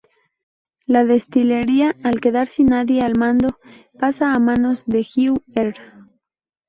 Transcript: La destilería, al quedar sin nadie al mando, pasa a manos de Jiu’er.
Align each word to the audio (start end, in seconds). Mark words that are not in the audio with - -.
La 0.87 1.03
destilería, 1.05 1.95
al 2.03 2.21
quedar 2.21 2.47
sin 2.47 2.69
nadie 2.71 3.03
al 3.03 3.19
mando, 3.19 3.59
pasa 3.99 4.33
a 4.33 4.39
manos 4.39 4.83
de 4.87 5.03
Jiu’er. 5.03 5.75